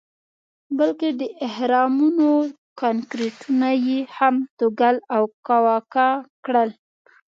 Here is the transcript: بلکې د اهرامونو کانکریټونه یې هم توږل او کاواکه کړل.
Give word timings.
بلکې 0.77 1.09
د 1.19 1.21
اهرامونو 1.47 2.29
کانکریټونه 2.81 3.67
یې 3.87 3.99
هم 4.17 4.35
توږل 4.57 4.95
او 5.15 5.23
کاواکه 5.47 6.07
کړل. 6.45 6.69